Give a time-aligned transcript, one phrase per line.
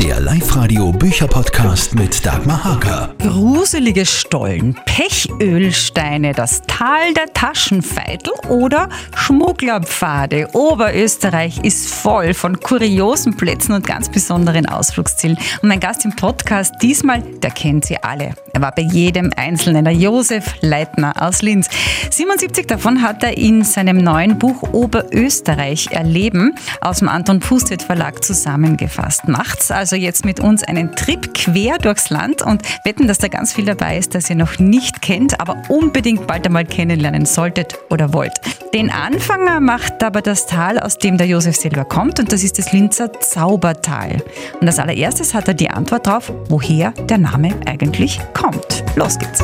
[0.00, 3.14] Der Live-Radio Bücherpodcast mit Dagmar Hager.
[3.18, 10.48] Gruselige Stollen, Pechölsteine, das Tal der Taschenfeitel oder Schmugglerpfade.
[10.54, 15.36] Oberösterreich ist voll von kuriosen Plätzen und ganz besonderen Ausflugszielen.
[15.60, 18.34] Und mein Gast im Podcast diesmal, der kennt sie alle.
[18.54, 21.68] Er war bei jedem Einzelnen, der Josef Leitner aus Linz.
[22.10, 28.24] 77 davon hat er in seinem neuen Buch Oberösterreich erleben aus dem Anton Pustet Verlag
[28.24, 29.28] zusammengefasst.
[29.28, 33.52] Macht's also jetzt mit uns einen Trip quer durchs Land und wetten, dass da ganz
[33.52, 38.12] viel dabei ist, das ihr noch nicht kennt, aber unbedingt bald einmal kennenlernen solltet oder
[38.12, 38.34] wollt.
[38.72, 42.60] Den Anfänger macht aber das Tal, aus dem der Josef selber kommt und das ist
[42.60, 44.22] das Linzer Zaubertal.
[44.60, 48.84] Und als allererstes hat er die Antwort darauf, woher der Name eigentlich kommt.
[48.94, 49.42] Los geht's.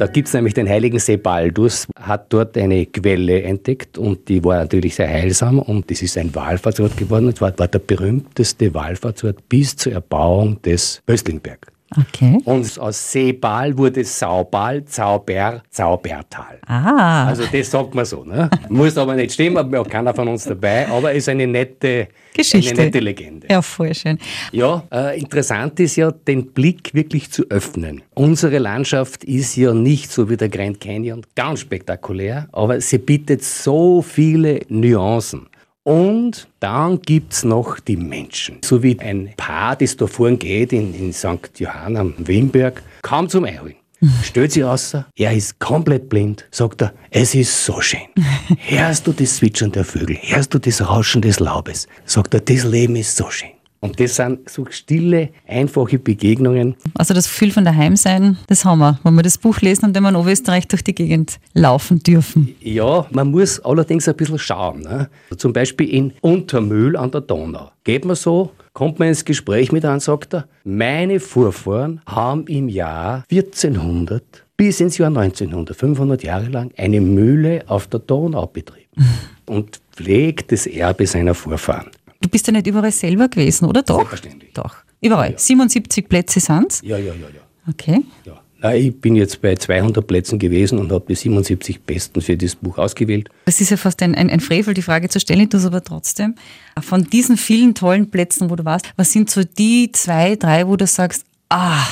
[0.00, 4.56] Da gibt es nämlich den heiligen Sebaldus, hat dort eine Quelle entdeckt und die war
[4.56, 9.46] natürlich sehr heilsam und das ist ein Wallfahrtsort geworden und war, war der berühmteste Wallfahrtsort
[9.50, 11.70] bis zur Erbauung des Böstlingberg.
[11.98, 12.38] Okay.
[12.44, 16.60] Und aus Seebal wurde Saubal, Zauber, Zaubertal.
[16.66, 17.26] Ah.
[17.26, 18.24] Also das sagt man so.
[18.24, 18.48] Ne?
[18.68, 22.74] Muss aber nicht stimmen, hat auch keiner von uns dabei, aber ist eine nette Geschichte.
[22.74, 23.48] Eine nette Legende.
[23.50, 24.18] Ja, voll schön.
[24.52, 28.02] Ja, äh, interessant ist ja, den Blick wirklich zu öffnen.
[28.14, 33.42] Unsere Landschaft ist ja nicht so wie der Grand Canyon, ganz spektakulär, aber sie bietet
[33.42, 35.49] so viele Nuancen.
[35.90, 38.58] Und dann gibt es noch die Menschen.
[38.64, 41.58] So wie ein Paar, das da vorne geht in, in St.
[41.58, 43.74] Johann am Wimberg, kaum zum Einholen.
[44.22, 48.06] Stellt sich raus, er ist komplett blind, sagt er, es ist so schön.
[48.68, 52.62] Hörst du das Zwitschern der Vögel, hörst du das Rauschen des Laubes, sagt er, das
[52.62, 53.50] Leben ist so schön.
[53.82, 56.76] Und das sind so stille, einfache Begegnungen.
[56.94, 59.94] Also das Gefühl von daheim sein, das haben wir, wenn wir das Buch lesen und
[59.94, 62.54] wenn wir in Oberösterreich durch die Gegend laufen dürfen.
[62.60, 64.82] Ja, man muss allerdings ein bisschen schauen.
[64.82, 65.08] Ne?
[65.36, 67.70] Zum Beispiel in Untermühl an der Donau.
[67.84, 72.68] Geht man so, kommt man ins Gespräch mit einem, sagt er, meine Vorfahren haben im
[72.68, 78.90] Jahr 1400 bis ins Jahr 1900, 500 Jahre lang, eine Mühle auf der Donau betrieben
[79.46, 81.90] und pflegt das Erbe seiner Vorfahren.
[82.20, 83.96] Du bist ja nicht überall selber gewesen, oder doch?
[83.96, 84.52] Selbstverständlich.
[84.52, 84.76] Doch.
[85.00, 85.34] Überall.
[85.36, 86.82] 77 Plätze sind's.
[86.84, 87.40] Ja, ja, ja, ja.
[87.68, 88.02] Okay.
[88.24, 88.40] ja.
[88.62, 92.54] Na, ich bin jetzt bei 200 Plätzen gewesen und habe die 77 Besten für das
[92.54, 93.30] Buch ausgewählt.
[93.46, 95.64] Das ist ja fast ein, ein, ein Frevel, die Frage zu stellen, ich tue es
[95.64, 96.34] aber trotzdem.
[96.78, 100.76] Von diesen vielen tollen Plätzen, wo du warst, was sind so die zwei, drei, wo
[100.76, 101.86] du sagst, ah,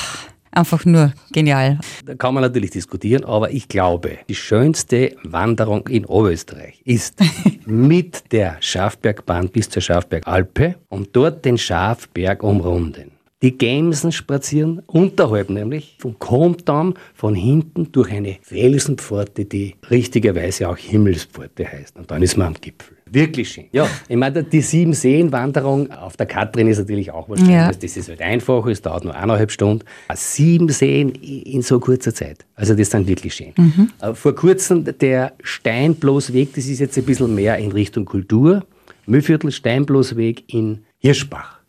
[0.51, 1.79] einfach nur genial.
[2.05, 7.19] Da kann man natürlich diskutieren, aber ich glaube, die schönste Wanderung in Oberösterreich ist
[7.65, 13.11] mit der Schafbergbahn bis zur Schafbergalpe und dort den Schafberg umrunden.
[13.41, 20.75] Die Gämsen spazieren unterhalb nämlich vom Komdamm von hinten durch eine Felsenpforte, die richtigerweise auch
[20.75, 21.95] Himmelspforte heißt.
[21.97, 22.98] Und dann ist man am Gipfel.
[23.11, 23.65] Wirklich schön.
[23.71, 27.53] Ja, ich meine, die sieben Seen-Wanderung auf der Katrin ist natürlich auch was Schönes.
[27.53, 27.71] Ja.
[27.71, 29.83] Das ist halt einfach, es dauert nur eineinhalb Stunden.
[30.13, 32.45] Sieben Seen in so kurzer Zeit.
[32.55, 33.53] Also das ist dann wirklich schön.
[34.01, 38.65] Äh, Vor kurzem der Steinbloßweg, das ist jetzt ein bisschen mehr in Richtung Kultur.
[39.05, 41.59] Mühlviertel Steinbloßweg in Hirschbach.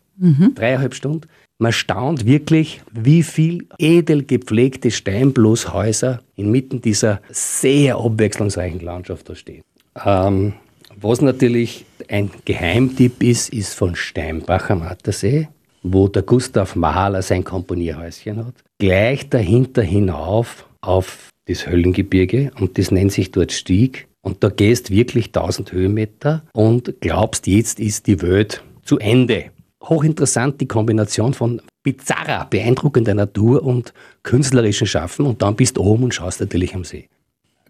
[0.55, 1.27] Dreieinhalb Stunden.
[1.57, 9.63] Man staunt wirklich, wie viel edel gepflegte Steinbloßhäuser inmitten dieser sehr abwechslungsreichen Landschaft da stehen.
[10.03, 10.53] Ähm,
[11.01, 15.47] was natürlich ein Geheimtipp ist, ist von Steinbach am Attersee,
[15.83, 18.53] wo der Gustav Mahler sein Komponierhäuschen hat.
[18.77, 24.07] Gleich dahinter hinauf auf das Höllengebirge und das nennt sich dort Stieg.
[24.21, 29.45] Und da gehst wirklich 1000 Höhenmeter und glaubst, jetzt ist die Welt zu Ende.
[29.83, 36.03] Hochinteressant die Kombination von bizarrer, beeindruckender Natur und künstlerischem Schaffen und dann bist du oben
[36.03, 37.09] und schaust natürlich am See.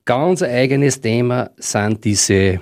[0.04, 2.60] Ganz eigenes Thema sind diese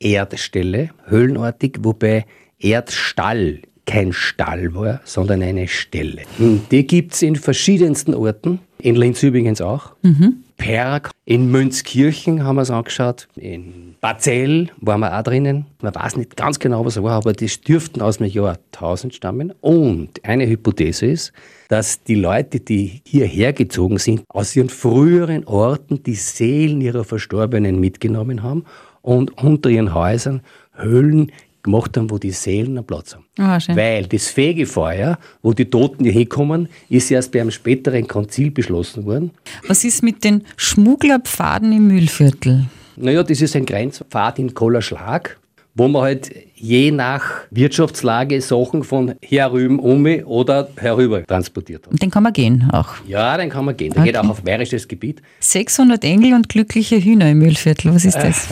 [0.00, 2.24] Erdställe, höhlenartig, wobei
[2.58, 6.22] Erdstall kein Stall war, sondern eine Stelle.
[6.70, 9.92] Die gibt es in verschiedensten Orten, in Linz übrigens auch.
[10.56, 15.66] Perg, in Münzkirchen haben wir es angeschaut, in Bazell waren wir auch drinnen.
[15.82, 19.14] Man weiß nicht ganz genau, was es war, aber das dürften aus dem Jahr 1000
[19.14, 19.52] stammen.
[19.60, 21.32] Und eine Hypothese ist,
[21.68, 27.80] dass die Leute, die hierher gezogen sind, aus ihren früheren Orten die Seelen ihrer Verstorbenen
[27.80, 28.64] mitgenommen haben
[29.02, 30.42] und unter ihren Häusern
[30.74, 31.32] Höhlen
[31.62, 33.60] gemacht haben, wo die Seelen einen Platz haben.
[33.60, 33.76] Schön.
[33.76, 39.04] Weil das Fegefeuer, wo die Toten hier hinkommen, ist erst bei einem späteren Konzil beschlossen
[39.04, 39.30] worden.
[39.66, 42.66] Was ist mit den Schmugglerpfaden im Mühlviertel?
[42.96, 45.38] Naja, das ist ein Grenzpfad in Kollerschlag,
[45.80, 51.92] wo man halt je nach Wirtschaftslage Sachen von herüben um oder herüber transportiert hat.
[51.92, 52.88] Und den kann man gehen auch.
[53.06, 53.94] Ja, dann kann man gehen.
[53.94, 54.26] Der geht Okay.
[54.26, 55.22] auch auf bayerisches Gebiet.
[55.38, 57.94] 600 Engel und glückliche Hühner im Mühlviertel.
[57.94, 58.46] Was ist das?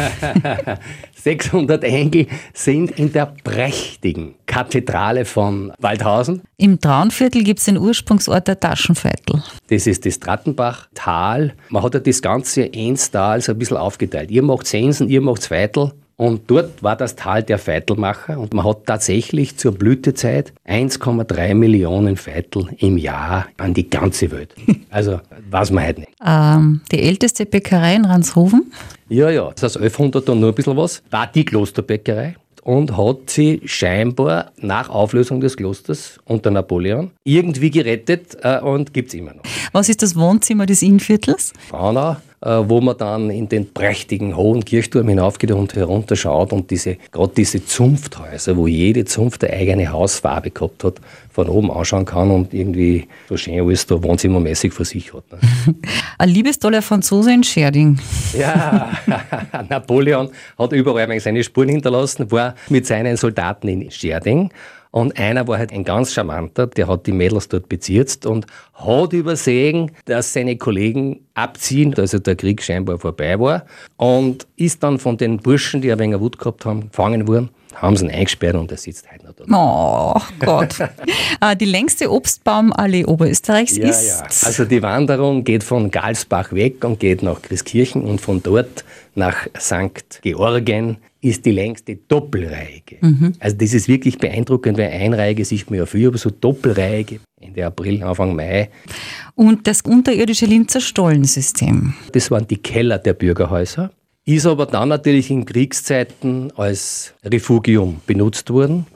[1.22, 6.40] 600 Engel sind in der prächtigen Kathedrale von Waldhausen.
[6.56, 9.42] Im Traunviertel gibt es den Ursprungsort der Taschenveitel.
[9.68, 11.52] Das ist das Trattenbach-Tal.
[11.68, 14.30] Man hat ja das ganze Enstal so ein bisschen aufgeteilt.
[14.30, 15.92] Ihr macht Sensen, ihr macht Veitel.
[16.20, 22.16] Und dort war das Tal der Veitelmacher und man hat tatsächlich zur Blütezeit 1,3 Millionen
[22.16, 24.54] Veitel im Jahr an die ganze Welt.
[24.90, 25.20] Also
[25.50, 26.12] weiß man halt nicht.
[26.24, 28.72] Ähm, die älteste Bäckerei in Ranshofen?
[29.08, 33.30] Ja, ja, das ist 1100 und nur ein bisschen was, war die Klosterbäckerei und hat
[33.30, 39.34] sie scheinbar nach Auflösung des Klosters unter Napoleon irgendwie gerettet äh, und gibt es immer
[39.34, 39.42] noch.
[39.72, 41.52] Was ist das Wohnzimmer des Innviertels?
[41.70, 47.32] Braunau, wo man dann in den prächtigen hohen Kirchturm hinaufgeht und herunterschaut und diese, gerade
[47.36, 51.00] diese Zunfthäuser, wo jede Zunft eine eigene Hausfarbe gehabt hat,
[51.32, 55.24] von oben anschauen kann und irgendwie so schön alles da wohnzimmermäßig vor sich hat.
[55.30, 55.74] Ne?
[56.18, 57.98] Ein liebestoller Franzose in Scherding.
[58.36, 58.90] Ja,
[59.68, 64.50] Napoleon hat überall seine Spuren hinterlassen, war mit seinen Soldaten in Scherding
[64.98, 69.12] und einer war halt ein ganz charmanter, der hat die Mädels dort bezirzt und hat
[69.12, 73.64] übersehen, dass seine Kollegen abziehen, also der Krieg scheinbar vorbei war.
[73.96, 77.50] Und ist dann von den Burschen, die ein wenig Wut gehabt haben, gefangen worden
[77.80, 79.44] haben sie ihn eingesperrt und er sitzt heute noch da.
[79.48, 80.76] Oh Gott.
[81.40, 84.20] Ah, die längste Obstbaumallee Oberösterreichs ja, ist.
[84.20, 84.46] Ja.
[84.46, 88.84] Also die Wanderung geht von Galsbach weg und geht nach Christkirchen und von dort
[89.14, 90.20] nach St.
[90.22, 92.98] Georgen ist die längste doppelreihige.
[93.00, 93.32] Mhm.
[93.40, 97.66] Also das ist wirklich beeindruckend, weil einreihige sieht man ja viel, aber so doppelreihige Ende
[97.66, 98.70] April, Anfang Mai.
[99.34, 101.94] Und das unterirdische Linzer Stollensystem.
[102.12, 103.90] Das waren die Keller der Bürgerhäuser
[104.28, 108.86] ist aber dann natürlich in Kriegszeiten als Refugium benutzt worden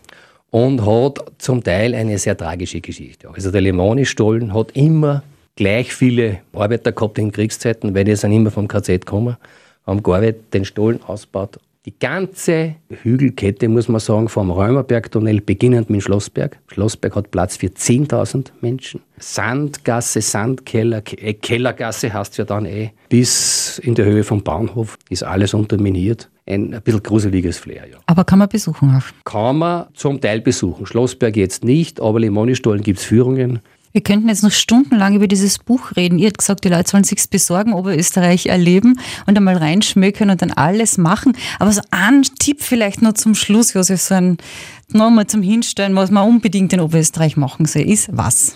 [0.50, 3.30] und hat zum Teil eine sehr tragische Geschichte.
[3.30, 5.22] Also der Lemoni-Stollen hat immer
[5.56, 9.38] gleich viele Arbeiter gehabt in Kriegszeiten, weil die sind immer vom KZ gekommen,
[9.86, 16.02] haben gearbeitet, den Stollen ausgebaut die ganze Hügelkette, muss man sagen, vom Römerbergtunnel beginnend mit
[16.02, 16.58] Schlossberg.
[16.68, 19.00] Schlossberg hat Platz für 10.000 Menschen.
[19.18, 25.24] Sandgasse, Sandkeller, äh, Kellergasse heißt ja dann eh, bis in der Höhe vom Bahnhof ist
[25.24, 26.30] alles unterminiert.
[26.46, 27.98] Ein, ein bisschen gruseliges Flair, ja.
[28.06, 29.24] Aber kann man besuchen auch?
[29.24, 30.86] Kann man zum Teil besuchen.
[30.86, 33.60] Schlossberg jetzt nicht, aber Limonistollen gibt es Führungen.
[33.92, 36.18] Wir könnten jetzt noch stundenlang über dieses Buch reden.
[36.18, 40.50] Ihr habt gesagt, die Leute sollen sich's besorgen, Oberösterreich erleben und einmal reinschmökern und dann
[40.50, 41.36] alles machen.
[41.58, 44.38] Aber so ein Tipp vielleicht noch zum Schluss, Josef, so ein
[44.88, 48.54] nochmal zum Hinstellen, was man unbedingt in Oberösterreich machen soll, ist was?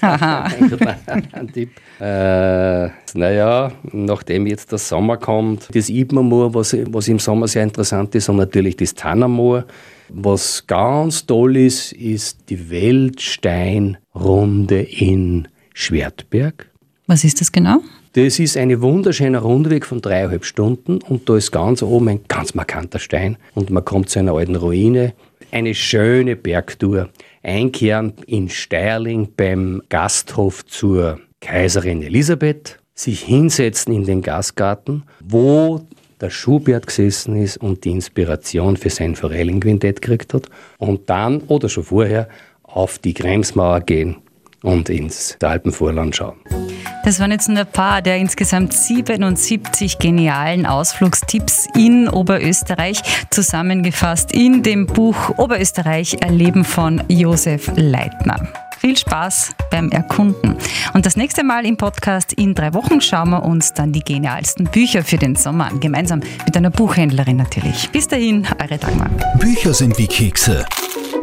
[0.00, 1.70] Ein Tipp.
[2.00, 8.14] Äh, naja, nachdem jetzt der Sommer kommt, das Ibmermoor, was, was im Sommer sehr interessant
[8.14, 9.64] ist, und natürlich das Tannermoor.
[10.08, 16.70] Was ganz toll ist, ist die Weltsteinrunde in Schwertberg.
[17.06, 17.80] Was ist das genau?
[18.14, 22.54] Das ist ein wunderschöner Rundweg von dreieinhalb Stunden und da ist ganz oben ein ganz
[22.54, 25.12] markanter Stein und man kommt zu einer alten Ruine.
[25.56, 27.08] Eine schöne Bergtour.
[27.42, 35.80] Einkehren in Steirling beim Gasthof zur Kaiserin Elisabeth, sich hinsetzen in den Gastgarten, wo
[36.20, 41.70] der Schubert gesessen ist und die Inspiration für sein Forellenquintett gekriegt hat und dann oder
[41.70, 42.28] schon vorher
[42.62, 44.16] auf die Kremsmauer gehen
[44.60, 46.36] und ins Alpenvorland schauen.
[47.04, 53.00] Das waren jetzt nur ein paar der insgesamt 77 genialen Ausflugstipps in Oberösterreich,
[53.30, 58.48] zusammengefasst in dem Buch Oberösterreich Erleben von Josef Leitner.
[58.78, 60.56] Viel Spaß beim Erkunden.
[60.92, 64.64] Und das nächste Mal im Podcast in drei Wochen schauen wir uns dann die genialsten
[64.66, 65.80] Bücher für den Sommer an.
[65.80, 67.88] Gemeinsam mit einer Buchhändlerin natürlich.
[67.90, 69.10] Bis dahin, eure Dagmar.
[69.38, 70.64] Bücher sind wie Kekse.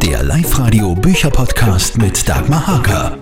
[0.01, 3.17] Der Live-Radio Bücherpodcast mit Dagmar Haker.